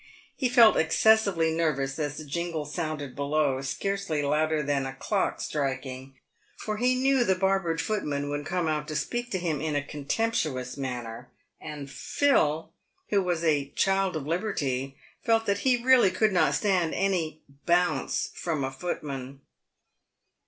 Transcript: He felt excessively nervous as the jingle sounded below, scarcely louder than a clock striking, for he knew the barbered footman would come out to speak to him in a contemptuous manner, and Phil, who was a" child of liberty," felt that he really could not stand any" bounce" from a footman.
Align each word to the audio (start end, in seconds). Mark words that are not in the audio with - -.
He 0.35 0.49
felt 0.49 0.77
excessively 0.77 1.51
nervous 1.51 1.99
as 1.99 2.17
the 2.17 2.25
jingle 2.25 2.65
sounded 2.65 3.15
below, 3.15 3.61
scarcely 3.61 4.23
louder 4.23 4.63
than 4.63 4.87
a 4.87 4.95
clock 4.95 5.39
striking, 5.39 6.15
for 6.57 6.77
he 6.77 6.95
knew 6.95 7.23
the 7.23 7.35
barbered 7.35 7.79
footman 7.79 8.27
would 8.31 8.43
come 8.43 8.67
out 8.67 8.87
to 8.87 8.95
speak 8.95 9.29
to 9.29 9.37
him 9.37 9.61
in 9.61 9.75
a 9.75 9.83
contemptuous 9.83 10.75
manner, 10.75 11.29
and 11.61 11.91
Phil, 11.91 12.73
who 13.11 13.21
was 13.21 13.43
a" 13.43 13.69
child 13.83 14.15
of 14.15 14.25
liberty," 14.25 14.97
felt 15.23 15.45
that 15.45 15.59
he 15.59 15.83
really 15.83 16.09
could 16.09 16.31
not 16.33 16.55
stand 16.55 16.95
any" 16.95 17.43
bounce" 17.67 18.31
from 18.43 18.63
a 18.63 18.71
footman. 18.71 19.41